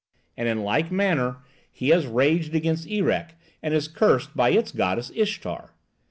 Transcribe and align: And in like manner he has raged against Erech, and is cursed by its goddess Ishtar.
And 0.35 0.47
in 0.47 0.63
like 0.63 0.91
manner 0.91 1.43
he 1.71 1.89
has 1.89 2.07
raged 2.07 2.55
against 2.55 2.87
Erech, 2.87 3.35
and 3.61 3.71
is 3.71 3.87
cursed 3.87 4.35
by 4.35 4.49
its 4.49 4.71
goddess 4.71 5.11
Ishtar. 5.13 5.75